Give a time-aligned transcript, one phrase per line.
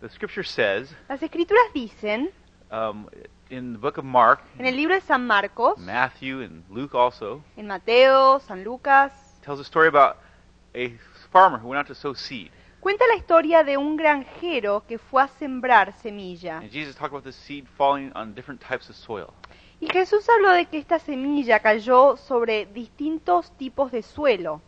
[0.00, 2.30] The scripture says Las escrituras dicen,
[2.70, 3.08] um,
[3.50, 7.42] in the book of Mark, en el libro de San Marcos, Matthew, and Luke also,
[7.56, 10.18] en Mateo, San Lucas, tells a story about
[10.72, 10.96] a
[11.32, 12.52] farmer who went out to sow seed.
[12.80, 16.58] cuenta la historia de un granjero que fue a sembrar semilla.
[16.58, 19.34] And Jesus talked about the seed falling on different types of soil.
[19.80, 24.60] Y Jesús habló de que esta semilla cayó sobre distintos tipos de suelo.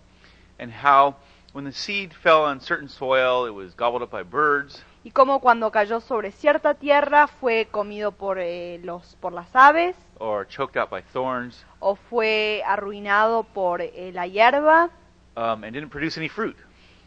[0.59, 1.15] And how
[1.53, 4.83] when the seed fell on certain soil, it was gobbled up by birds.
[5.03, 9.97] Y como cuando cayó sobre cierta tierra fue comido por, eh, los, por las aves.
[10.19, 11.65] Or choked out by thorns.
[11.79, 14.91] O fue arruinado por eh, la hierba.
[15.37, 16.57] Um, and didn't produce any fruit.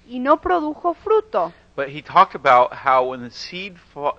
[0.08, 1.54] y no produjo fruto.
[1.76, 3.78] But he talked about how when the seed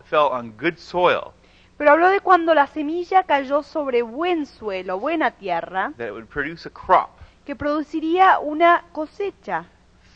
[0.09, 1.33] fell on good soil,
[1.77, 6.27] Pero habló de cuando la semilla cayó sobre buen suelo, buena tierra, that it would
[6.29, 7.11] produce a crop.
[7.45, 9.67] que produciría una cosecha,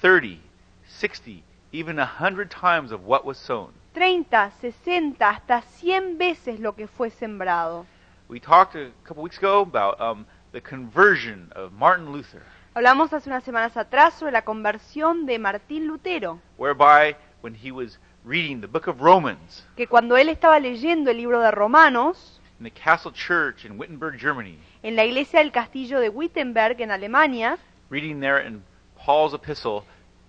[0.01, 0.40] 30,
[0.87, 3.72] 60, even a 100 times of what was sown.
[3.95, 4.26] 30,
[4.60, 7.87] 60, hasta 100 veces lo que fue sembrado.
[8.29, 12.43] We talked a couple weeks ago about um, the conversion of Martin Luther,
[12.78, 17.98] Hablamos hace unas semanas atrás sobre la conversión de Martín Lutero, whereby when he was
[18.24, 22.65] reading the book of Romans que cuando él estaba leyendo el libro de Romanos, in
[22.65, 27.59] the Castle Church in Wittenberg, Germany, en la iglesia del castillo de Wittenberg en Alemania,
[27.90, 28.62] reading there in
[28.96, 29.82] Paul's epistle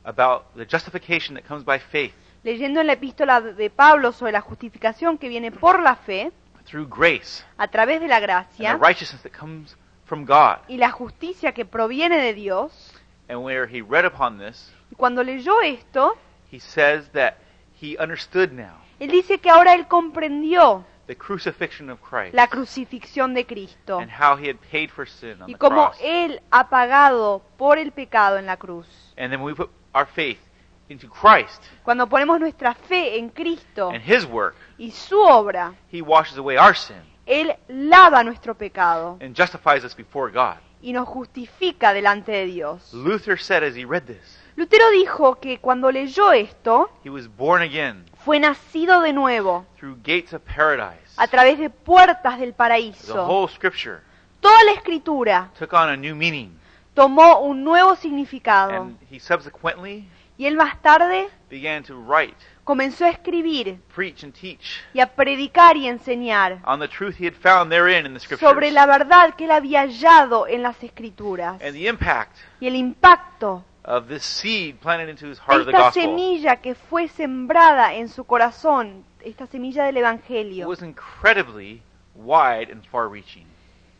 [0.03, 4.41] about the justification that comes by faith leyendo en la epístola de Pablo sobre la
[4.41, 6.31] justificación que viene por la fe,
[6.65, 10.59] through grace a través de la and the gracia, righteousness that comes from God.
[10.67, 12.93] y la justicia que proviene de Dios,
[13.27, 16.15] And where he read upon this, y cuando leyó esto,
[16.51, 17.35] he says that
[17.81, 23.33] he understood now él dice que ahora él comprendió the crucifixion of Christ la crucifixión
[23.33, 25.97] de Cristo and how he had paid for sin on y the cómo cross.
[26.01, 28.87] él ha pagado por el pecado en la cruz.
[29.17, 30.39] And then we put our faith
[30.89, 36.01] into Christ Cuando ponemos nuestra fe en Cristo and his work, y su obra, he
[36.01, 40.57] washes away our sin Él lava nuestro pecado and justifies us before God.
[40.81, 42.93] y nos justifica delante de Dios.
[42.93, 47.61] Luther said as he read this, Lutero dijo que cuando leyó esto, he was born
[47.61, 51.13] again fue nacido de nuevo through gates of paradise.
[51.17, 53.25] a través de puertas del The paraíso.
[53.25, 54.01] whole scripture
[54.41, 56.57] Toda la escritura took on a new meaning.
[56.99, 60.05] Tomó un nuevo significado And he subsequently
[60.37, 65.07] y él más tarde began to write, comenzó a escribir preach, and teach y a
[65.07, 68.49] predicar y enseñar on the truth he had found therein in the scriptures.
[68.49, 72.75] sobre la verdad que él había hallado en las escrituras And the impact y el
[72.75, 77.07] impacto of this seed planted into his heart of the esta gospel semilla que fue
[77.07, 81.81] sembrada en su corazón, esta semilla del Evangelio, was incredibly
[82.13, 83.45] wide and far reaching.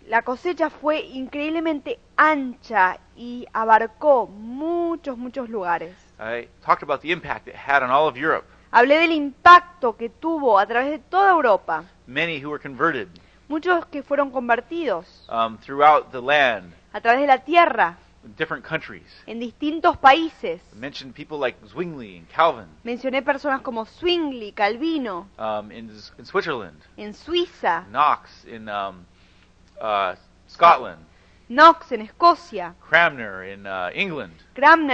[0.09, 5.95] La cosecha fue increíblemente ancha y abarcó muchos, muchos lugares.
[6.19, 8.45] I talked about the impact it had on all of Europe.
[8.71, 13.07] Hablé del impacto que tuvo a través de toda Europa, Many who were converted
[13.47, 18.65] muchos que fueron convertidos um, throughout the land, a través de la tierra, in different
[18.65, 19.05] countries.
[19.27, 20.59] en distintos países.
[20.73, 26.79] Mentioned people like Zwingli and Calvin Mencioné personas como Zwingli, Calvino, um, in, in Switzerland,
[26.97, 29.05] en Suiza, Knox in um,
[29.81, 30.15] uh,
[30.47, 31.05] Scotland,
[31.47, 34.33] Knox en Escocia, Cramner in uh, England,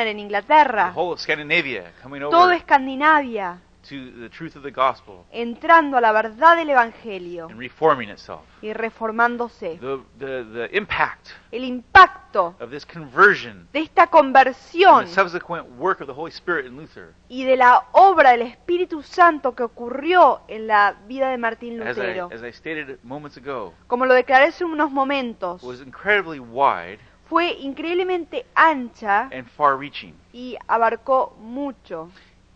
[0.07, 4.71] en the Inglaterra, whole of Scandinavia coming toda over Escandinavia, to the truth of the
[4.71, 8.41] gospel entrando a la verdad del Evangelio and reforming itself.
[8.61, 9.77] y reformándose.
[9.79, 15.67] The, the, the impact El impacto of this conversion de esta and conversión the subsequent
[15.77, 19.63] work of the Holy Spirit in Luther, y de la obra del Espíritu Santo que
[19.63, 24.05] ocurrió en la vida de Martín as I, Lutero, as I stated moments ago, como
[24.05, 30.13] lo declaré hace unos momentos, was incredibly wide fue increíblemente ancha and far reaching.
[30.31, 32.09] y abarcó mucho.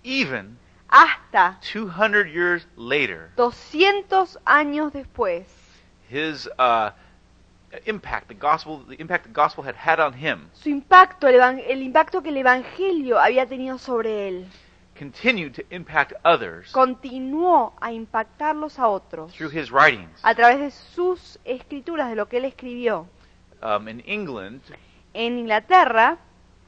[0.04, 0.58] Even
[0.92, 5.46] Hasta 200 years later, 200 años después,
[6.10, 6.92] his uh,
[7.86, 12.22] impact, the gospel, the impact the gospel had had on him, su impacto, el impacto
[12.24, 14.48] que el Evangelio había tenido sobre él,
[14.98, 20.20] continued to impact others continuó a impactarlos a otros through his writings.
[20.24, 23.08] a través de sus escrituras, de lo que él escribió.
[23.62, 24.62] Um, in England,
[25.14, 26.18] En Inglaterra,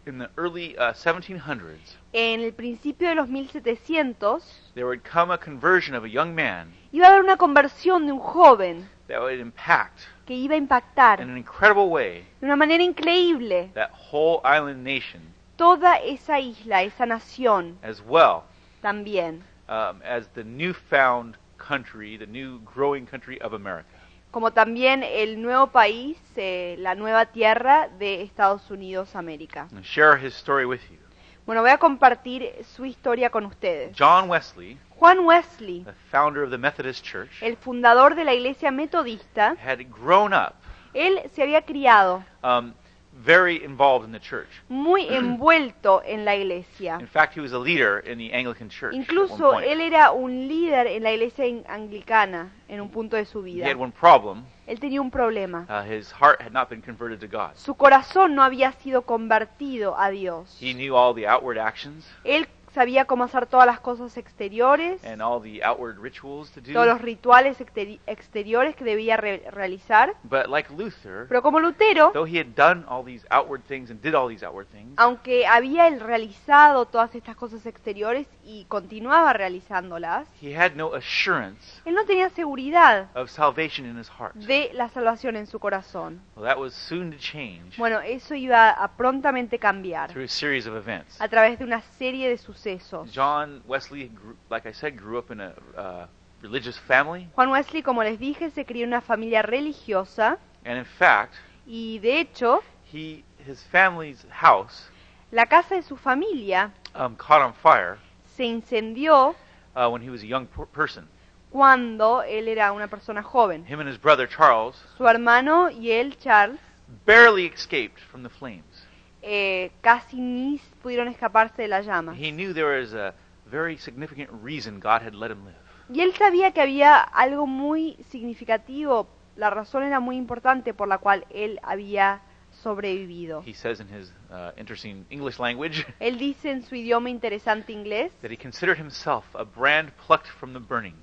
[0.05, 4.41] in the early uh, 1700s, en el principio de los 1700,
[4.75, 8.11] there would come a conversion of a young man iba a haber una conversión de
[8.11, 12.55] un joven that would impact que iba a impactar in an incredible way de una
[12.55, 15.21] manera increíble that whole island nation
[15.57, 18.43] toda esa isla, esa nación as well
[18.81, 23.90] también, um, as the newfound country, the new growing country of America.
[24.31, 29.67] Como también el nuevo país, eh, la nueva tierra de Estados Unidos, América.
[29.75, 30.97] And share his story with you.
[31.45, 33.95] Bueno, voy a compartir su historia con ustedes.
[33.97, 38.71] John Wesley, Juan Wesley, the founder of the Methodist Church, el fundador de la iglesia
[38.71, 40.53] metodista, had grown up
[40.93, 42.73] él se había criado um,
[43.23, 44.47] very involved in the church.
[44.69, 46.97] muy envuelto en la iglesia.
[46.99, 48.93] In fact, he was a leader in the Anglican Church.
[48.93, 49.65] Incluso point.
[49.65, 53.67] él era un líder en la iglesia anglicana en un punto de su He vida.
[53.67, 54.45] had one problem.
[54.67, 55.65] Él tenía un problema.
[55.69, 57.55] Uh, his heart had not been converted to God.
[57.55, 60.57] Su corazón no había sido convertido a Dios.
[60.61, 65.21] He knew all the outward actions Él sabía cómo hacer todas las cosas exteriores, and
[65.21, 66.73] all the outward rituals to do.
[66.73, 70.15] todos los rituales exteri- exteriores que debía re- realizar.
[70.23, 74.01] But like Luther, Pero como Lutero, though he had done all these outward things and
[74.01, 79.33] did all these outward things, aunque había él realizado todas estas cosas exteriores y continuaba
[79.33, 84.33] realizándolas, he had no assurance él no tenía seguridad of salvation in his heart.
[84.35, 86.21] de la salvación en su corazón.
[86.35, 90.67] Well, that was soon to change Bueno, eso iba a prontamente cambiar through a series
[90.67, 91.19] of events.
[91.21, 93.11] a través de una serie de sucesos.
[93.13, 96.07] John Wesley, grew, like I said, grew up in a uh,
[96.41, 100.85] religious family, Juan Wesley, como les dije, se crió en una familia religiosa and in
[100.85, 101.33] fact,
[101.65, 102.61] y de hecho
[102.91, 104.89] he his family's house
[105.31, 107.97] la casa de su familia um, caught on fire
[108.41, 109.35] se incendió
[109.75, 111.07] uh, when he was a young per- person.
[111.51, 113.65] cuando él era una persona joven.
[113.67, 116.59] Him and his brother Charles Su hermano y él, Charles,
[117.05, 118.87] barely escaped from the flames.
[119.21, 122.17] eh, casi ni pudieron escaparse de las llamas.
[122.17, 123.13] He knew there was a
[123.45, 125.57] very significant reason God had let him live.
[125.93, 130.97] Y él sabía que había algo muy significativo, la razón era muy importante por la
[130.97, 132.21] cual él había
[132.61, 133.43] sobrevivido.
[133.45, 138.11] He says in his uh, interesting English language Él dice en su idioma interesante inglés
[138.21, 140.95] that he considered himself a brand plucked from the burning.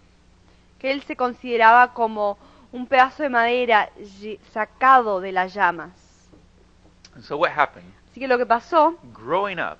[0.78, 2.38] que él se consideraba como
[2.72, 3.90] un pedazo de madera
[4.52, 5.90] sacado de las llamas.
[7.14, 7.92] And so what happened?
[8.10, 9.78] Así que lo que pasó Growing up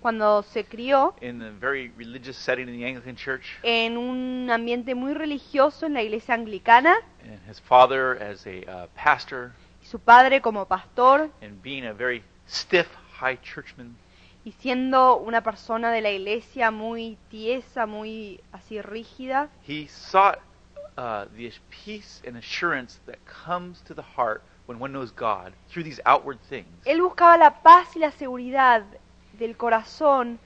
[0.00, 4.94] cuando se crió in a very religious setting in the Anglican Church, en un ambiente
[4.94, 9.52] muy religioso en la iglesia anglicana and his father as a uh, pastor,
[9.90, 12.86] su padre como pastor and being a very stiff
[13.20, 13.96] high churchman,
[14.44, 20.38] y siendo una persona de la iglesia muy tiesa, muy así rígida, he sought
[20.96, 21.52] uh, the
[21.84, 26.38] peace and assurance that comes to the heart when one knows God through these outward
[26.48, 26.66] things.
[26.86, 28.84] él buscaba la paz y la seguridad
[29.32, 30.38] del corazón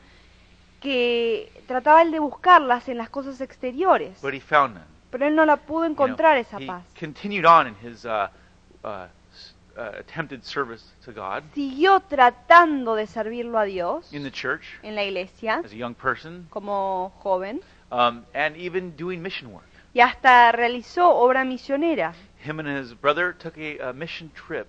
[0.81, 4.87] que trataba él de buscarlas en las cosas exteriores, But he found none.
[5.11, 6.85] pero él no la pudo You know, encontrar esa he paz.
[6.99, 8.29] continued on in his uh,
[8.83, 9.11] uh, s-
[9.77, 14.95] uh, attempted service to God Siguió tratando de servirlo a Dios in the church en
[14.95, 17.61] la iglesia as a young person, como joven
[17.91, 19.67] um, and even doing mission work.
[19.93, 22.15] y hasta realizó obra misionera.
[22.45, 24.67] Him and his brother took a, a mission trip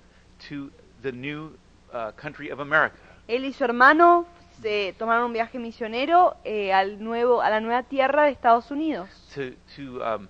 [0.49, 0.71] to
[1.01, 1.51] the new
[1.93, 2.97] uh, country of America.
[3.27, 4.25] Él y su hermano
[4.61, 9.09] se tomaron un viaje misionero eh, al nuevo, a la nueva tierra de Estados Unidos
[9.33, 10.29] to to um,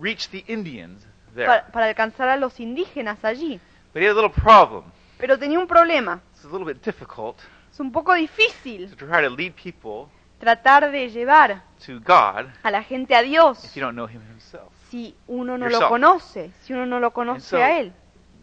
[0.00, 1.04] reach the Indians
[1.38, 1.46] there.
[1.46, 3.60] para, para alcanzar a los indígenas allí.
[3.92, 4.84] But he had a little problem.
[5.18, 6.20] Pero tenía un problema.
[6.34, 7.38] It's a little bit difficult
[7.72, 12.70] Es un poco difícil to try to lead people tratar de llevar to God a
[12.70, 14.72] la gente a Dios if you don't know Him Himself.
[14.90, 15.90] si uno no lo Yourself.
[15.90, 17.92] conoce, si uno no lo And conoce a él.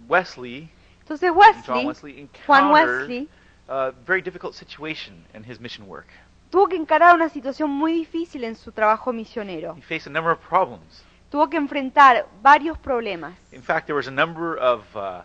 [0.07, 0.69] Wesley,
[0.99, 3.29] Entonces John Wesley, Wesley, Juan Wesley,
[3.69, 6.07] a very difficult situation in his mission work.
[6.49, 9.75] tuvo que encarar una situación muy difícil en su trabajo misionero.
[9.77, 11.03] He faced a number of problems.
[11.29, 13.33] Tuvo que enfrentar varios problemas.
[13.51, 15.21] In fact, there was a number of uh,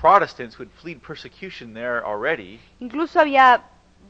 [0.00, 3.62] Protestants who had fled persecution there already, Incluso había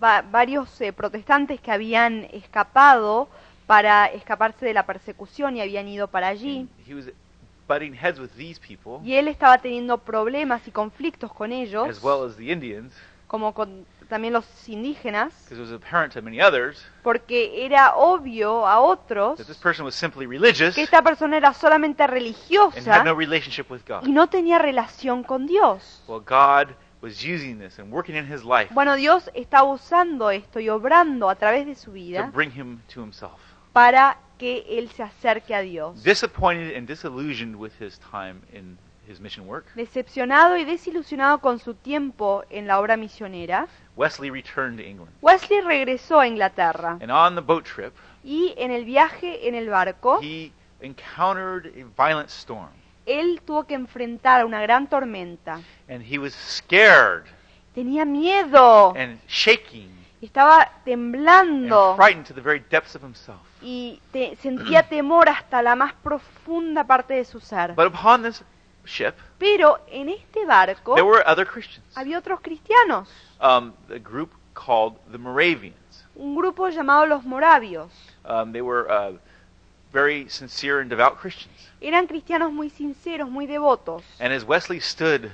[0.03, 3.29] va- varios eh, protestantes que habían escapado
[3.67, 6.67] para escaparse de la persecución y habían ido para allí.
[6.87, 7.11] He was
[7.69, 12.03] butting heads with these people, Y él estaba teniendo problemas y conflictos con ellos, as
[12.03, 12.93] well as the Indians,
[13.27, 18.67] como con también los indígenas, because it was apparent to many others porque era obvio
[18.67, 22.15] a otros that this person was simply religious que esta persona era solamente and had
[22.15, 24.07] religiosa no relationship with God.
[24.07, 26.03] y no tenía relación con Dios.
[26.07, 30.61] Well, God was using this and working in his life Bueno, Dios estaba usando esto
[30.61, 33.39] y obrando a través de su to vida bring him to himself.
[33.73, 36.03] para que él se acerque a Dios.
[36.03, 41.75] Disappointed and disillusioned with his time in his mission work, Decepcionado y desilusionado con su
[41.75, 45.13] tiempo en la obra misionera, Wesley returned to England.
[45.23, 49.69] Wesley regresó a Inglaterra And on the boat trip, y en el viaje en el
[49.69, 52.71] barco, he encountered a violent storm.
[53.07, 55.61] él tuvo que enfrentar una gran tormenta.
[55.89, 57.25] And he was scared
[57.75, 59.91] Tenía miedo, and shaking
[60.23, 63.41] estaba and temblando frightened to the very depths of himself.
[63.61, 67.75] y te- sentía temor hasta la más profunda parte de su ser.
[67.75, 68.43] But upon this
[68.85, 71.87] ship, Pero en este barco there were other Christians.
[71.97, 73.09] había otros cristianos.
[73.41, 75.75] Um, the group called the Moravians.
[76.17, 77.91] un grupo llamado los Moravios.
[78.25, 79.13] Um, they were uh,
[79.93, 81.55] very sincere and devout Christians.
[81.81, 84.03] Eran cristianos muy sinceros, muy devotos.
[84.21, 85.31] And as Wesley stood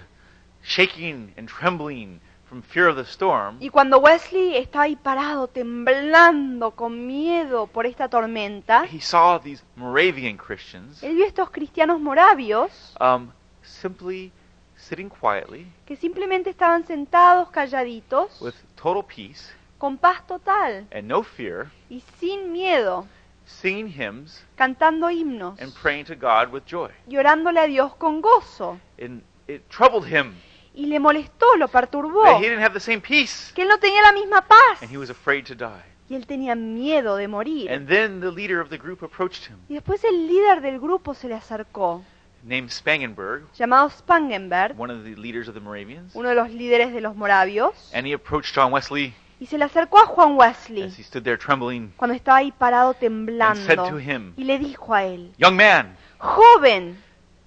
[0.62, 6.72] shaking and trembling from fear of the storm, Y cuando Wesley estaba ahí parado, temblando,
[6.72, 12.70] con miedo por esta tormenta, he saw these Moravian Christians él vio estos cristianos moravios
[13.00, 13.28] um,
[13.70, 14.32] simply
[14.76, 21.22] sitting quietly que simplemente estaban sentados, calladitos, with total peace con paz total and no
[21.22, 23.06] fear, y sin miedo,
[23.46, 26.90] singing hymns cantando himnos and praying to God with joy.
[27.06, 28.78] y orándole a Dios con gozo.
[29.00, 30.34] And it troubled him
[30.72, 33.78] Y le molestó, lo perturbó, that he didn't have the same peace que él no
[33.78, 34.80] tenía la misma paz.
[34.82, 35.82] and he was afraid to die.
[36.08, 37.70] Y él tenía miedo de morir.
[37.72, 41.14] And then the leader of the group approached him, Y después el líder del grupo
[41.14, 42.04] se le acercó,
[42.42, 46.14] named Spangenberg, llamado Spangenberg, one of the leaders of the Moravians.
[46.14, 49.64] uno de los líderes de los moravios, And he approached John Wesley y se le
[49.64, 53.76] acercó a Juan Wesley as he stood there trembling cuando estaba ahí parado and said
[53.76, 56.98] temblando to him, y le dijo a él, Young man, joven,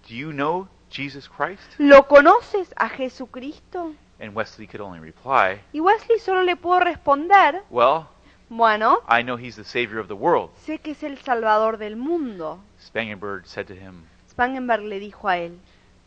[0.08, 1.62] do you know Jesus Christ?
[1.78, 3.94] ¿lo conoces a Jesucristo?
[4.20, 8.08] And Wesley could only reply, Y Wesley solo le pudo responder, Well,
[8.50, 10.52] bueno, I know he's the Savior of the world.
[10.66, 12.60] sé que es el Salvador del mundo.
[12.80, 15.60] Spangenberg said to him, Spangenberg le dijo a él,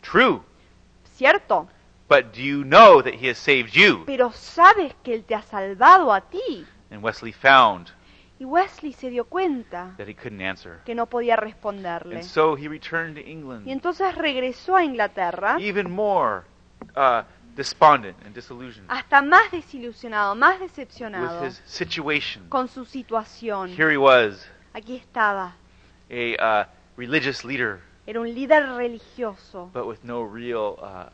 [0.03, 0.41] True,
[1.17, 1.69] cierto,
[2.09, 4.05] but do you know that he has saved you?
[4.07, 6.67] pero sabes que él te ha salvado a ti.
[6.91, 7.91] And Wesley found
[8.39, 10.81] Y Wesley se dio cuenta that he couldn't answer.
[10.85, 12.17] que no podía responderle.
[12.17, 16.43] And so he returned to Y England, entonces regresó a Inglaterra even more
[16.97, 17.23] uh,
[17.55, 22.49] despondent and disillusioned hasta más desilusionado, más with decepcionado his situation.
[22.51, 23.71] con su situación.
[23.71, 25.55] Here he was, Aquí estaba.
[26.11, 26.67] a uh,
[26.99, 31.09] religious leader, Era un líder religioso, but with no real uh,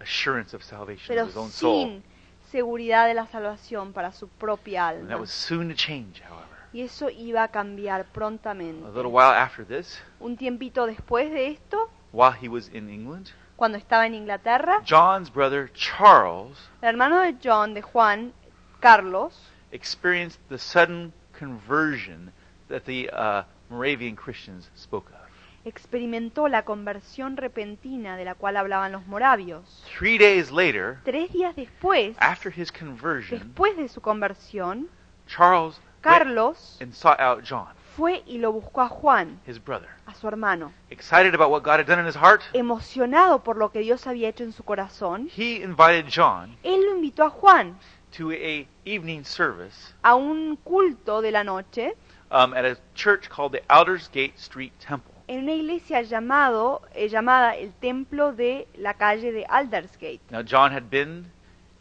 [0.00, 1.84] assurance of salvation pero of his own soul.
[1.84, 2.02] sin
[2.50, 5.20] seguridad de la salvación para su propia And that alma.
[5.22, 6.46] was soon to change, however.
[6.72, 8.84] Y eso iba a cambiar prontamente.
[8.86, 13.30] A little while after this, Un tiempito después de esto, while he was in England,
[13.56, 18.32] cuando estaba en Inglaterra, John's brother Charles el hermano de John, de Juan,
[18.80, 19.34] Carlos,
[19.72, 22.32] experienced the sudden conversion
[22.68, 25.19] that the uh, Moravian Christians spoke of.
[25.64, 29.84] Experimentó la conversión repentina de la cual hablaban los moravios.
[29.98, 34.88] Three days later, Tres días después, after his conversion, después de su conversión,
[35.26, 39.88] Charles Carlos and sought out John, fue y lo buscó a Juan, his brother.
[40.06, 40.72] a su hermano.
[40.88, 44.28] Excited about what God had done in his heart, Emocionado por lo que Dios había
[44.28, 47.78] hecho en su corazón, he invited John él lo invitó a Juan
[48.16, 51.94] to a evening service a un culto de la noche
[52.30, 55.09] um, at a church called the Aldersgate Street Temple.
[55.30, 60.20] En una iglesia llamado, eh, llamada el Templo de la calle de Aldersgate.
[60.30, 61.30] Now, John had been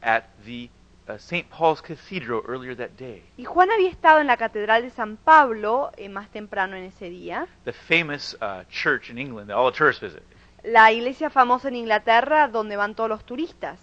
[0.02, 0.70] at the
[1.08, 1.50] uh, St.
[1.50, 5.90] Paul's Cathedral earlier that day, Y Juan había estado en la Catedral de San Pablo
[5.98, 9.78] eh, más temprano en ese día, the famous uh, church in England that all the
[9.78, 10.22] tourists visit.
[10.64, 13.80] la iglesia famosa en Inglaterra donde van todos los turistas,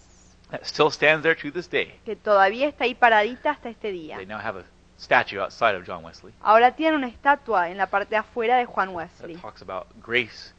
[0.52, 1.98] That still stands there to this day.
[2.04, 4.16] que todavía está ahí paradita hasta este día.
[4.16, 4.64] They now have a
[4.98, 8.64] statue outside of John Wesley Ahora tiene una estatua en la parte de afuera de
[8.66, 10.52] Juan Wesley, that talks about grace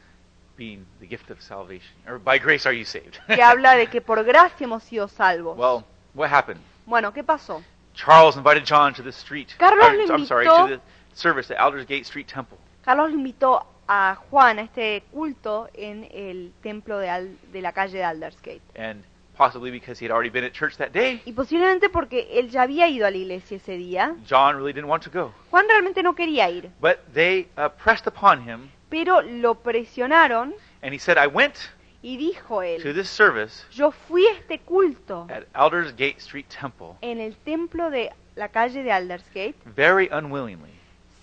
[0.57, 1.95] being the gift of salvation.
[2.07, 3.19] Or by grace are you saved.
[3.27, 5.57] que habla de que por gracia hemos sido salvos.
[5.57, 6.59] well, what happened?
[6.85, 7.63] Bueno, ¿qué pasó?
[7.93, 9.55] Charles invited John to the street.
[9.57, 10.81] Carlos or, le I'm sorry, invitó- to the
[11.13, 12.57] service at Aldersgate Street Temple.
[12.83, 17.71] Carlos lo invitó a Juan a este culto en el templo de, Al- de la
[17.71, 18.61] calle de Aldersgate.
[18.75, 19.03] And
[19.37, 22.63] possibly because he had already been at church that day, Y posiblemente porque él ya
[22.63, 25.33] había ido a la iglesia ese día, John really didn't want to go.
[25.51, 30.93] Juan realmente no quería ir, But they uh, pressed upon him, pero lo presionaron and
[30.93, 31.55] he said, I went
[32.01, 36.95] y dijo to él, this service yo fui a este culto at Aldersgate Street Temple
[37.01, 40.71] en el templo de la calle de Aldersgate very unwillingly.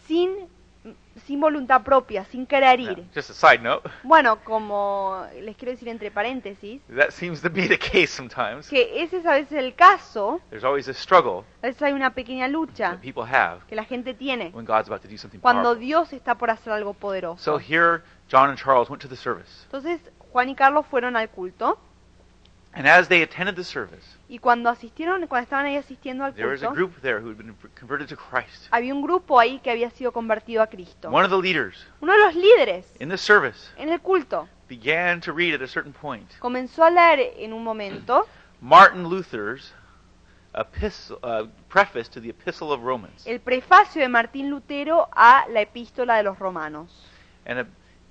[0.06, 0.48] sin,
[1.26, 3.04] sin voluntad propia, sin querer ir.
[3.14, 7.66] just a side note, Bueno, como les quiero decir entre paréntesis, that seems to be
[7.68, 8.68] the case sometimes.
[8.68, 12.10] que ese es a veces el caso, There's always a struggle a veces hay una
[12.14, 15.38] pequeña lucha that people have que la gente tiene when God's about to do something
[15.38, 15.74] cuando.
[15.74, 17.58] Dios está por hacer algo So poderoso.
[17.58, 19.64] here, John and Charles went to the service.
[19.66, 20.00] Entonces
[20.32, 21.78] Juan y Carlos fueron al culto
[22.76, 26.48] And as they attended the service, y cuando asistieron, cuando estaban ahí asistiendo al there
[26.48, 28.66] was a culto, group there who had been converted to Christ.
[28.72, 31.08] había un grupo ahí que había sido convertido a Cristo.
[31.08, 35.20] One of the leaders Uno de los líderes in the service en el culto began
[35.20, 38.26] to read at a certain point comenzó a leer en un momento
[38.60, 39.72] Martin Luther's
[40.56, 43.24] epistle, uh, preface to the Epistle of Romans.
[43.26, 46.90] el prefacio de Martín Lutero a la epístola de los romanos.
[47.46, 47.64] And uh,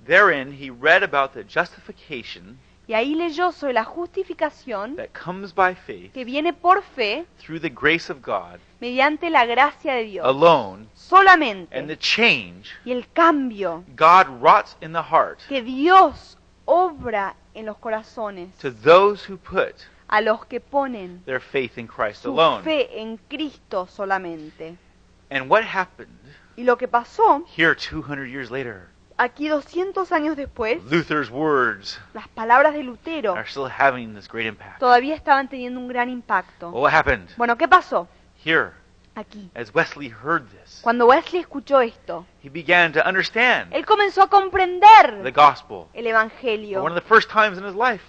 [0.06, 5.74] therein he read about the justification Y ahí leyó sobre la justificación that comes by
[5.74, 10.26] faith que viene por fe through the grace of God mediante la gracia de Dios.
[10.26, 11.98] alone and the Solamente.
[11.98, 16.36] change Y el cambio God wrought in the heart que Dios
[16.66, 19.74] obra en los corazones to those who put
[20.08, 22.62] a los que ponen their faith in Christ su alone.
[22.64, 24.76] fe en Cristo solamente.
[25.30, 26.10] And what happened
[26.56, 28.88] Y lo que pasó here 200 years later?
[29.16, 34.46] Aquí 200 años después, Luther's words las palabras de Lutero are still having this great
[34.46, 34.78] impact.
[34.80, 36.70] todavía estaban teniendo un gran impacto.
[36.70, 38.08] Well, what happened Bueno, ¿qué pasó
[38.44, 38.72] here
[39.14, 39.50] aquí?
[39.54, 40.80] as Wesley heard this?
[40.82, 46.04] Cuando Wesley escuchó esto, He began to understand él comenzó a the comprender gospel el
[46.04, 46.82] for Evangelio.
[46.82, 48.02] one of the first times in his life.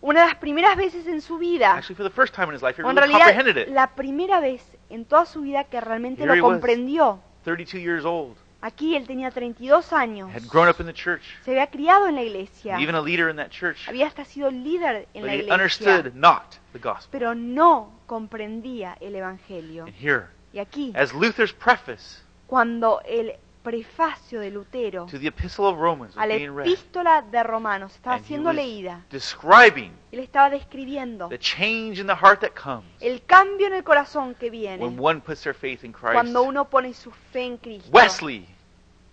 [0.00, 2.62] Una de las primeras veces en su vida, Actually, for the first time in his
[2.62, 3.74] life, he en really comprehended realidad it.
[3.74, 6.52] la primera vez en toda su vida que realmente Here lo was.
[6.54, 7.18] comprendió.
[7.44, 11.52] 32 years old, Aquí él tenía 32 años, had grown up in the church, se
[11.52, 15.06] había criado en la iglesia, even a leader in that church, había hasta sido líder
[15.14, 17.08] en but la he iglesia, understood not the gospel.
[17.10, 19.84] pero no comprendía el Evangelio.
[19.84, 23.34] And here, Y aquí, as Luther's preface cuando el
[23.68, 27.94] prefacio de Lutero to the Epistle of Romans a la being read, epístola de Romanos
[27.94, 32.40] estaba and he siendo was leída, describing él estaba describiendo the change in the heart
[32.40, 35.92] that comes el cambio en el corazón que viene when one puts their faith in
[35.92, 36.14] Christ.
[36.14, 37.90] cuando uno pone su fe en Cristo.
[37.92, 38.48] Wesley,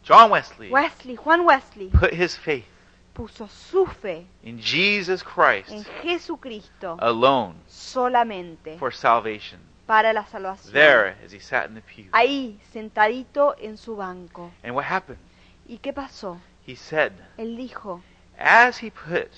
[0.08, 2.66] John Wesley, Wesley, Juan Wesley, put his faith
[3.14, 9.60] puso su fe in Jesus en Christ Jesucristo alone solamente for salvation.
[9.86, 10.74] Para la salvación.
[10.74, 12.10] There, as he sat in the pew.
[12.12, 14.52] Ahí, sentadito en su banco.
[14.64, 15.20] And what happened?
[15.68, 16.40] ¿Y qué pasó?
[16.66, 18.02] He said, Él dijo
[18.38, 19.32] as he put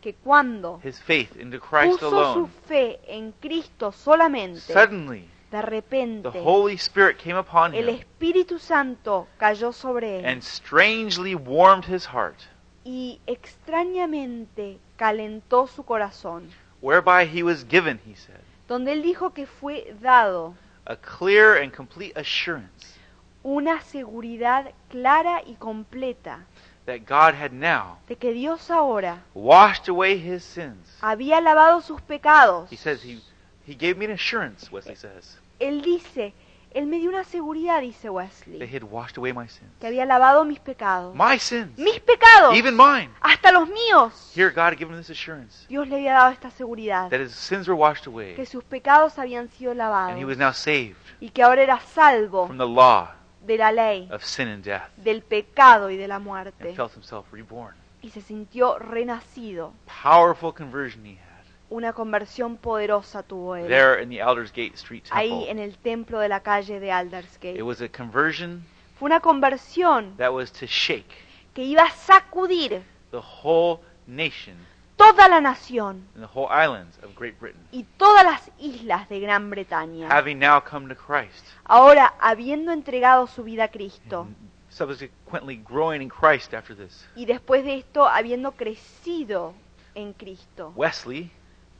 [0.00, 5.60] que cuando his faith into Christ puso su alone, fe en Cristo solamente, suddenly de
[5.60, 11.34] the repente Holy Spirit came upon el him Espíritu Santo cayó sobre él and strangely
[11.34, 12.36] warmed his heart,
[12.84, 16.50] y extrañamente calentó su corazón,
[16.82, 20.54] whereby he was given, he said, donde él dijo que fue dado
[20.86, 22.98] a clear and complete assurance
[23.42, 26.46] una seguridad clara y completa
[26.86, 30.98] that God had now de que Dios ahora washed away his sins.
[31.00, 32.70] había lavado sus pecados.
[32.70, 33.20] He says he
[33.66, 36.34] he gave me an assurance, Wesley says, Él dice,
[36.74, 39.70] Él me dio una seguridad, dice that Wesley, he had washed away my sins.
[39.80, 41.14] que había lavado mis pecados.
[41.14, 43.10] My sins, Mis pecados, even mine.
[43.20, 44.32] hasta los míos.
[44.34, 47.32] Here God had given him this assurance Dios le había dado esta seguridad, that his
[47.32, 50.96] sins were washed away que sus pecados habían sido and lavados he was now saved
[51.20, 53.08] y que ahora era salvo from the law
[53.46, 56.74] de la ley, of sin and death del pecado y de la and muerte.
[56.74, 57.74] felt himself reborn.
[58.02, 59.72] Y se sintió renacido.
[60.02, 61.33] Powerful conversion he had
[61.70, 63.66] Una conversión poderosa tuvo él.
[63.68, 65.50] there in the Aldersgate Street Ahí Temple.
[65.50, 67.56] en el templo de la calle de Aldersgate.
[67.58, 68.64] It was a conversion
[68.98, 71.10] Fue una conversión that was to shake
[71.54, 74.56] que iba a sacudir the whole nation
[74.96, 79.18] toda la nación and the whole islands of Great Britain, y todas las islas de
[79.20, 80.08] Gran Bretaña.
[80.08, 84.28] having now come to Christ, Ahora, habiendo entregado su vida a Cristo
[84.68, 87.06] subsequently growing in Christ after this.
[87.16, 89.54] y después de esto habiendo crecido
[89.96, 91.30] en Cristo, Wesley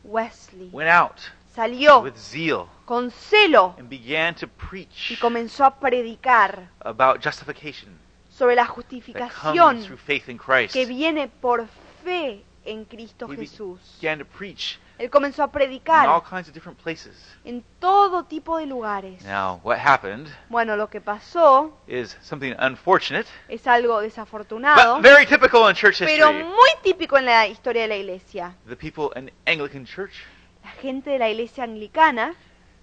[0.04, 1.18] Wesley went out
[1.54, 7.98] salió with zeal con celo and began to y preach comenzó a predicar about justification
[8.30, 10.72] sobre la that justificación comes through faith in Christ.
[10.74, 11.66] que viene por
[12.04, 13.78] fe en Cristo He Jesús.
[14.00, 17.14] began to preach Él comenzó a in all predicar kinds of different places.
[17.44, 19.22] en todo tipo de lugares.
[19.24, 25.26] Now, what happened Bueno, lo que pasó is something unfortunate, es algo desafortunado, but very
[25.26, 26.44] typical in church pero history.
[26.44, 28.54] muy típico en la historia de la iglesia.
[28.68, 30.12] The people in Anglican church
[30.62, 32.34] La gente de la iglesia anglicana,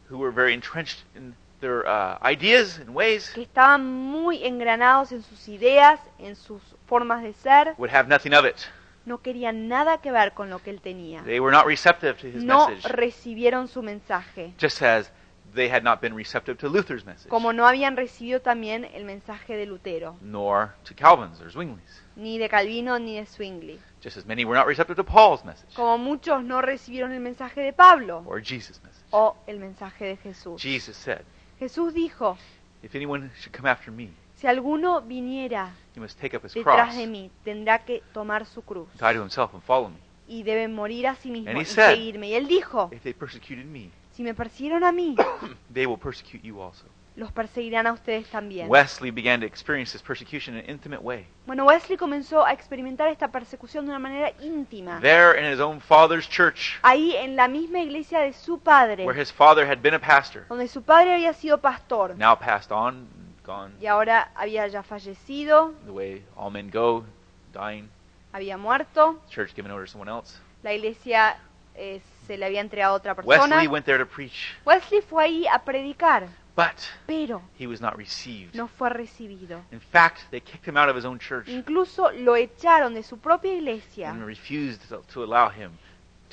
[0.09, 5.23] who were very entrenched in their uh, ideas and ways que estaban muy engranados en
[5.23, 8.67] sus ideas, en sus formas de ser, would have nothing of it.
[9.05, 11.23] No querían nada que ver con lo que él tenía.
[11.23, 15.11] They were not receptive to his No message, recibieron su mensaje, just as
[15.53, 19.57] they had not been receptive to Luther's message, como no habían recibido también el mensaje
[19.57, 24.25] de Lutero, nor to Calvin's or Zwingli's, ni de Calvino ni de Zwingli, just as
[24.25, 25.73] many were not receptive to Paul's message.
[25.75, 28.23] Como muchos no recibieron el mensaje de Pablo.
[28.25, 29.05] Or Jesus' message.
[29.11, 30.61] o el mensaje de Jesús.
[30.61, 31.21] Jesus said,
[31.59, 32.37] Jesús dijo,
[32.81, 34.09] If anyone should come after me,
[34.41, 38.45] si alguno viniera he must take up his detrás cross, de mí, tendrá que tomar
[38.47, 39.97] su cruz die to himself, and follow me.
[40.27, 42.27] y debe morir a sí mismo And he y said- seguirme.
[42.29, 45.15] Y él dijo, If they persecuted me, si me persiguieron a mí,
[45.73, 46.85] they will persecute you also.
[47.17, 48.67] los perseguirán a ustedes también.
[48.69, 51.27] Wesley began to experience this persecution in an intimate way.
[51.45, 55.01] Bueno, Wesley comenzó a experimentar esta persecución de una manera íntima.
[55.01, 59.21] There in his own father's church, Ahí en la misma iglesia de su padre, where
[59.21, 63.05] his father had been a pastor, donde su padre había sido pastor now passed on,
[63.45, 67.03] gone y ahora había ya fallecido, the way all men go,
[67.53, 67.89] dying,
[68.33, 70.39] había muerto, church given over to someone else.
[70.63, 71.37] La iglesia
[71.75, 73.55] eh, se le había entregado a otra persona.
[73.55, 76.75] Wesley went there to preach, Wesley fue ahí a predicar, but
[77.07, 78.53] pero he was not received.
[78.55, 79.61] no fue recibido.
[79.71, 83.17] In fact, they kicked him out of his own church Incluso lo echaron de su
[83.17, 85.71] propia iglesia and refused to, to allow him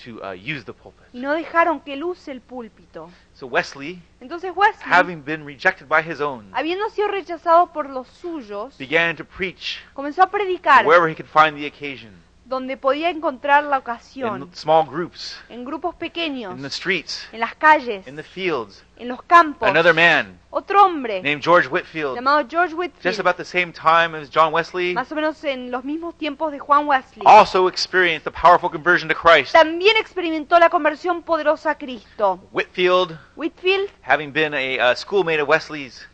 [0.05, 1.07] to uh, use the pulpit.
[1.13, 3.11] y no dejaron que él use el púlpito.
[3.35, 8.09] So Wesley, Entonces Wesley, having been rejected by his own, habiendo sido rechazado por los
[8.09, 12.13] suyos, began to preach comenzó a predicar wherever he could find the occasion,
[12.49, 17.41] donde podía encontrar la in ocasión, small groups, en grupos pequeños, in the streets, en
[17.41, 18.83] las calles, in the fields.
[18.97, 19.69] en los campos.
[19.69, 21.21] Another man Otro hombre.
[21.23, 25.13] named George Whitfield, llamado George just Whitfield, about the same time as John Wesley, más
[25.13, 29.15] o menos en los mismos tiempos de Juan Wesley, also experienced the powerful conversion to
[29.15, 29.53] Christ.
[29.53, 32.41] también experimentó la conversión poderosa a Cristo.
[32.51, 36.09] Whitfield, Whitfield, having been a uh, schoolmate of Wesley's,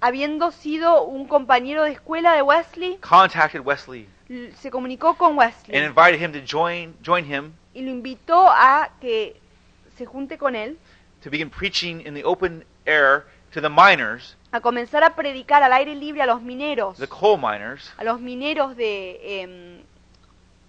[0.00, 5.84] habiendo sido un compañero de escuela de Wesley, contacted Wesley se comunicó con and Wesley
[5.84, 9.36] invited him to join join him y lo invitó a que
[9.96, 10.78] se junte con él,
[11.22, 15.72] to begin preaching in the open air to the miners, a comenzar a predicar al
[15.72, 19.82] aire libre a los mineros, the coal miners, a los mineros de, em,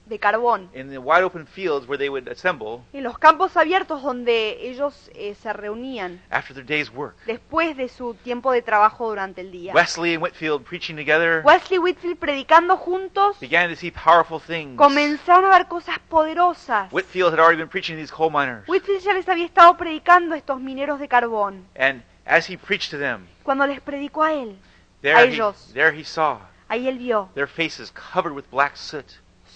[0.08, 4.02] de carbón, in the wide open fields where they would assemble en los campos abiertos
[4.02, 7.15] donde ellos eh, se reunían after their day's work.
[7.26, 9.74] después de su tiempo de trabajo durante el día.
[9.74, 14.78] Wesley and Whitfield preaching together Wesley y Whitfield predicando juntos began to see powerful things.
[14.78, 16.91] comenzaron a ver cosas poderosas.
[16.91, 18.67] Whitfield had already been preaching to these coal miners.
[18.67, 21.65] Whitfield ya les había estado predicando a estos mineros de carbón.
[21.76, 25.72] And as he preached to them, Cuando les predicó a él, a there he, ellos,
[25.74, 26.39] there he saw
[26.70, 29.06] ahí él vio their faces covered with black soot.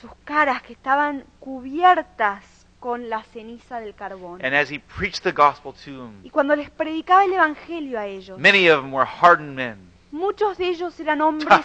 [0.01, 2.43] Sus caras que estaban cubiertas
[2.79, 4.43] con la ceniza del carbón.
[4.43, 8.07] And as he preached the gospel to them, Y cuando les predicaba el evangelio a
[8.07, 9.77] ellos, many of them were hardened men,
[10.11, 11.61] muchos de ellos eran hombres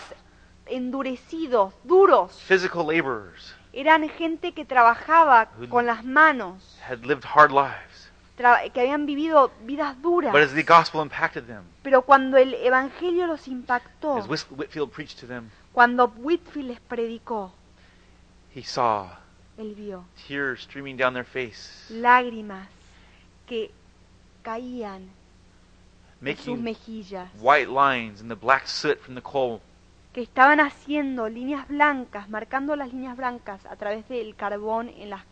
[0.66, 2.32] endurecidos, duros.
[2.46, 8.10] physical laborers, Eran gente que trabajaba con las manos, had lived hard lives.
[8.38, 10.32] tra- que habían vivido vidas duras.
[10.32, 14.90] But as the gospel impacted them, Pero cuando el evangelio los impactó, as Whis- Whitfield
[14.90, 17.52] preached to them, cuando Whitfield les predicó,
[18.56, 19.06] he saw
[19.58, 22.66] él vio tears streaming down their face, lágrimas
[23.46, 23.70] que
[24.42, 25.08] caían
[26.22, 29.60] en sus making mejillas, white lines in the black soot from the coal.
[30.12, 35.22] que estaban haciendo líneas blancas, marcando las líneas blancas a través del carbón en, las,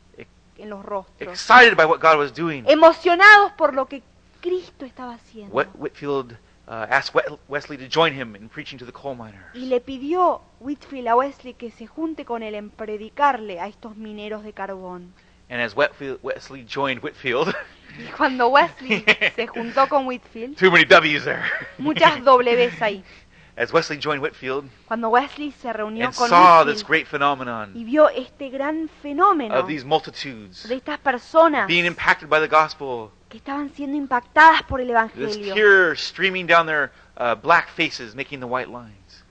[0.58, 1.32] en los rostros.
[1.32, 4.02] Excited by what God was doing, Emocionados por lo que
[4.42, 5.54] Cristo estaba haciendo.
[5.56, 7.14] Whit- Whitfield uh, asked
[7.48, 9.44] Wesley to join him in preaching to the coal miners.
[9.54, 13.96] Y le pidió Whitfield a Wesley que se junte con él en predicarle a estos
[13.96, 15.12] mineros de carbón.
[15.50, 17.54] And as Whitfield, Wesley joined Whitfield,
[17.98, 19.04] Y cuando Wesley
[19.36, 21.44] se juntó con Whitfield, too many W's there.
[21.78, 23.04] muchas W's ahí.
[23.56, 27.84] As Wesley joined Whitfield Cuando Wesley se reunió and con saw this Whitfield great y
[27.84, 33.12] vio este gran fenómeno of these multitudes de estas personas being impacted by the gospel,
[33.34, 38.38] que estaban siendo impactadas por el Evangelio, tear streaming down their uh, black faces, making
[38.38, 39.24] the white lines.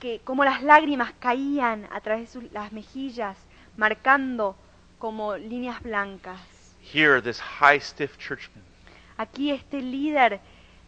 [0.00, 3.36] que como las lágrimas caían a través de sus- las mejillas,
[3.76, 4.56] marcando
[4.98, 6.40] como líneas blancas.
[6.80, 8.64] Here, this high, stiff churchman
[9.18, 10.40] Aquí este líder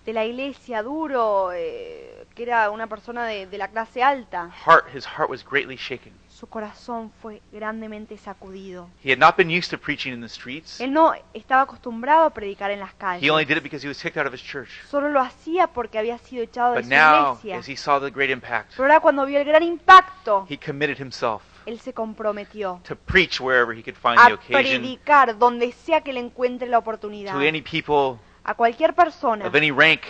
[0.06, 4.86] de la iglesia duro, eh, que era una persona de, de la clase alta, heart,
[4.94, 6.14] his heart was greatly shaken.
[6.36, 8.88] Su corazón fue grandemente sacudido.
[9.02, 10.78] He had not been used to preaching in the streets.
[10.80, 12.90] Él no estaba acostumbrado a predicar en las
[13.22, 13.48] He only calles.
[13.48, 14.68] did it because he was kicked out of his church.
[14.90, 17.58] Solo lo hacía porque había sido echado de But su now, iglesia.
[17.58, 21.00] as he saw the great impact, Pero ahora cuando vio el gran impacto, he committed
[21.00, 25.72] himself él se comprometió to preach wherever he could find the a occasion predicar donde
[25.72, 27.32] sea que le encuentre la oportunidad.
[27.32, 30.02] to any people A cualquier persona of any rank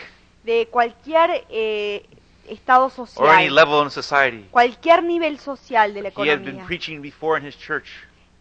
[0.44, 2.04] de cualquier eh,
[2.48, 2.84] estado
[3.16, 4.46] or any social, level in society.
[4.50, 6.66] cualquier nivel social de la He had been economía.
[6.66, 7.88] preaching before in his church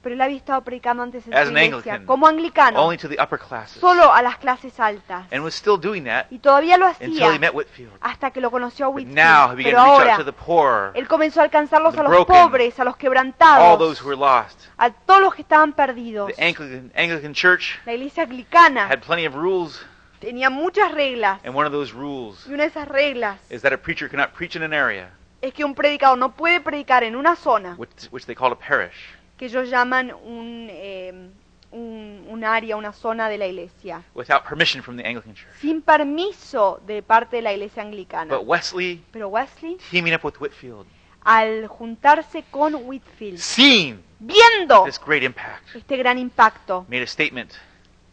[0.02, 2.96] Pero él había estado predicando antes en As su an iglesia Anglican, como anglicano, only
[2.96, 5.26] to the upper classes solo a las clases altas.
[5.32, 7.92] and was still doing that Y todavía lo until he hacía met Whitfield.
[8.02, 9.58] hasta que lo conoció a But now he Whitfield.
[9.58, 12.04] began Pero to reach ahora out to the poor, él comenzó a alcanzarlos the a
[12.04, 14.60] los broken, pobres, a los all quebrantados, those who were lost.
[14.78, 16.32] a todos los que estaban perdidos.
[16.36, 19.84] The Anglican, Anglican Church La iglesia anglicana had plenty of rules,
[20.26, 21.40] tenía muchas reglas.
[21.46, 24.32] and one of those rules Y una de esas reglas is that a preacher cannot
[24.34, 25.12] preach in an area
[25.42, 28.56] es que un predicador no puede predicar en una zona which, which they call a
[28.58, 28.96] parish
[29.38, 31.30] que ellos llaman un, eh,
[31.72, 35.54] un, un área, una zona de la iglesia, without permission from the Anglican Church.
[35.60, 38.34] sin permiso de parte de la iglesia anglicana.
[38.36, 40.88] But Wesley, Pero Wesley, teaming up with Whitfield,
[41.24, 47.52] al juntarse con Whitfield, seeing viendo this great impact, este gran impacto, made a statement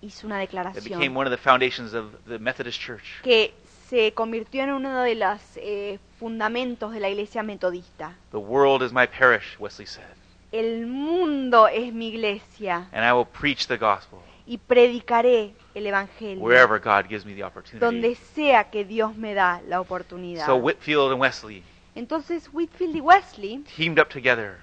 [0.03, 3.23] hizo una that became declaración one of the foundations of the Methodist Church.
[3.23, 3.55] que
[3.89, 8.17] se convirtió en uno de los eh, fundamentos de la iglesia metodista.
[8.31, 10.05] The world is my parish, Wesley said.
[10.51, 16.43] el mundo es mi iglesia and I will preach the gospel y predicaré el Evangelio
[16.43, 17.43] wherever God gives me the
[17.79, 18.15] donde opportunity.
[18.35, 20.45] sea que Dios me da la oportunidad.
[20.45, 21.63] So Whitfield and Wesley
[21.95, 24.59] Entonces Whitfield y Wesley teamed up together,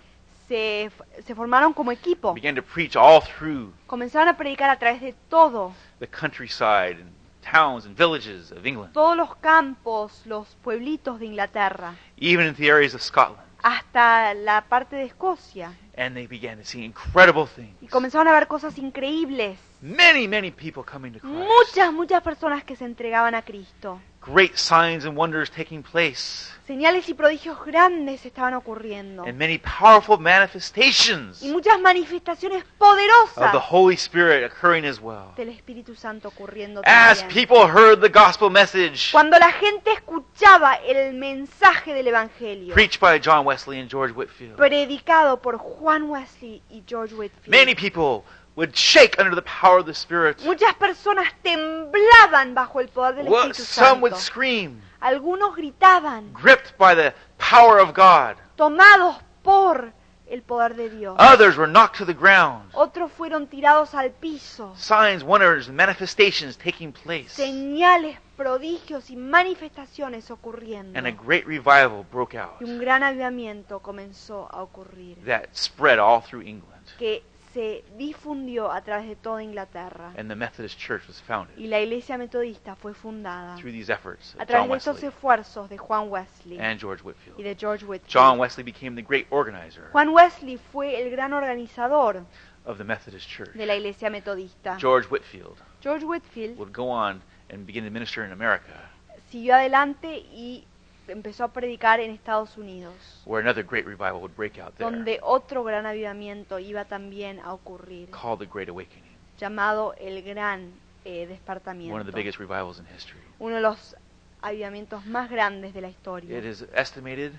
[0.50, 0.92] se,
[1.36, 5.72] formaron como equipo, began to preach all through comenzaron a predicar a través de todo,
[6.00, 11.96] the countryside and towns and villages of England, todos los campos, los pueblitos de Inglaterra,
[12.18, 13.48] even into the areas of Scotland.
[13.62, 15.74] hasta la parte de Escocia.
[15.98, 17.76] And they began to see incredible things.
[17.82, 19.60] Y comenzaron a ver cosas increíbles.
[19.82, 21.36] Many, many people coming to Christ.
[21.36, 24.00] Muchas, muchas personas que se entregaban a Cristo.
[24.32, 26.52] Great signs and wonders taking place.
[26.68, 29.24] Señales y prodigios grandes estaban ocurriendo.
[29.24, 35.34] And many powerful manifestations Y muchas manifestaciones of the poderosas Holy Spirit occurring as well.
[35.36, 37.48] del Espíritu Santo ocurriendo As también.
[37.48, 43.20] people heard the gospel message Cuando la gente escuchaba el mensaje del Evangelio, preached by
[43.20, 48.24] John Wesley and George Whitfield, predicado por Juan Wesley y George Whitfield, many people
[48.56, 50.42] would shake under the power of the Spirit.
[50.44, 54.26] muchas personas temblaban bajo el poder del Well, Espíritu Some would Santo.
[54.26, 58.36] scream, Algunos gritaban, gripped by the power of God.
[58.58, 59.94] tomados por
[60.30, 61.16] el poder de Dios.
[61.18, 62.70] Others were knocked to the ground.
[62.74, 64.74] Otros fueron tirados al piso.
[64.76, 67.30] Signs, wonders, and manifestations taking place.
[67.42, 70.98] Señales, prodigios y manifestaciones ocurriendo.
[71.00, 75.98] And a great revival broke out Y un gran avivamiento comenzó a ocurrir, that spread
[75.98, 76.86] all through England.
[77.00, 80.14] que se difundió a través de toda Inglaterra.
[80.18, 84.36] And the Methodist Church was founded Y la iglesia metodista fue fundada through these efforts
[84.38, 87.38] a of través John de estos Wesley esfuerzos de Juan Wesley and George y Whitfield.
[87.38, 88.08] de George Whitfield.
[88.14, 92.24] John Wesley became the great organizer Juan Wesley fue el gran organizador
[92.66, 93.54] of the Methodist Church.
[93.54, 94.78] de la iglesia metodista.
[94.78, 98.92] George Whitfield George Whitfield would go on and begin to minister in America,
[99.32, 100.66] siguió adelante y
[101.14, 102.94] empezó a predicar en Estados Unidos,
[103.26, 107.54] where another great revival would break out there, donde otro gran avivamiento iba también a
[107.54, 110.72] ocurrir, called the Great Awakening, llamado el gran
[111.06, 113.20] eh, one of the despertamiento, biggest revivals in history.
[113.40, 113.96] uno de los
[114.42, 116.38] avivamientos más grandes de la historia.
[116.38, 117.34] It is estimated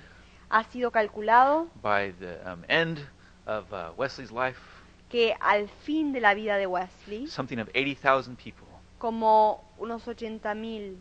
[0.50, 2.98] Ha sido calculado by the um, end
[3.46, 4.58] of uh, Wesley's life,
[5.08, 8.66] que al fin de la vida de Wesley, something of 80,000 people
[8.98, 10.96] como unos 80.000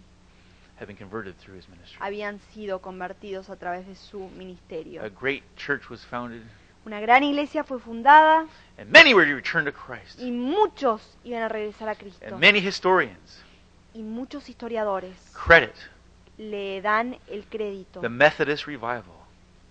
[1.99, 5.03] habían sido convertidos a través de su ministerio.
[5.03, 6.43] A great church was founded,
[6.85, 10.19] Una gran iglesia fue fundada and many were to return to Christ.
[10.19, 12.25] y muchos iban a regresar a Cristo.
[12.25, 13.43] And many historians
[13.93, 15.15] Y muchos historiadores
[16.37, 19.19] le dan el crédito the Methodist revival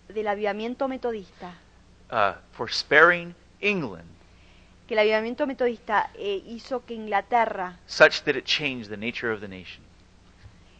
[0.08, 1.54] del avivamiento metodista,
[2.10, 4.08] uh, for sparing England
[4.86, 9.40] que el avivamiento metodista eh, hizo que Inglaterra such that it changed the nature of
[9.40, 9.87] the nation.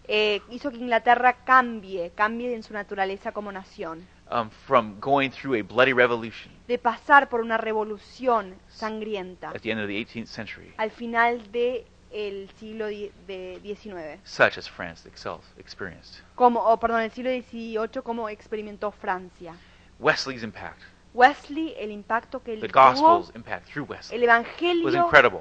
[0.09, 5.59] Eh, hizo que Inglaterra cambie, cambie en su naturaleza como nación, Um, from going through
[5.59, 10.27] a bloody revolution de pasar por una revolución sangrienta at the end of the 18th
[10.27, 16.23] century, al final del siglo XIX, such as France itself experienced.
[16.35, 19.55] como, o, perdón, el siglo XVIII como experimentó Francia.
[19.99, 20.83] Wesley's impact,
[21.15, 25.41] Wesley, el impacto que él the tuvo, gospel's impact through Wesley, el was evangelio, incredible.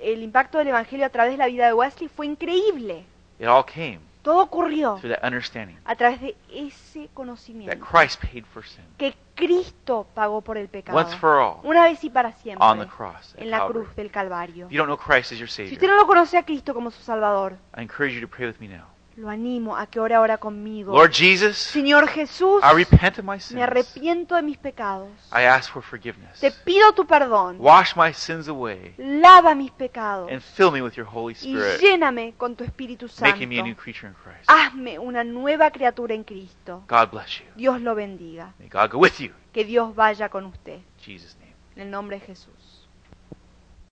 [0.00, 3.04] el impacto del evangelio a través de la vida de Wesley fue increíble.
[3.38, 8.20] It all came Todo ocurrió through that understanding a través de ese that conocimiento Christ
[8.20, 12.10] paid for sin que Cristo pagó por el pecado, once for all una vez y
[12.10, 13.84] para siempre, on the cross at en la Calvary.
[13.84, 14.66] cruz del Calvario.
[14.66, 16.74] If you don't know Christ as your Si usted Savior, no lo conoce a Cristo
[16.74, 18.86] como su Salvador, I encourage you to pray with me now.
[19.16, 20.92] Lo animo a que ore ahora conmigo.
[20.92, 23.60] Lord Jesus, Señor Jesús, I repent of my me sins.
[23.62, 25.08] arrepiento de mis pecados.
[25.32, 26.38] I ask for forgiveness.
[26.38, 27.56] Te pido tu perdón.
[27.58, 31.80] Wash my sins away Lava mis pecados and fill me with your Holy y Spirit,
[31.80, 33.32] lléname con tu Espíritu Santo.
[33.32, 34.48] making me a new creature in Christ.
[34.48, 36.84] Hazme una nueva criatura en Cristo.
[36.88, 37.46] God bless you.
[37.56, 38.52] Dios lo bendiga.
[38.58, 39.32] May God go with you.
[39.52, 40.80] Que Dios vaya con usted.
[41.00, 41.54] Jesus' name.
[41.76, 42.55] En el nombre de Jesús.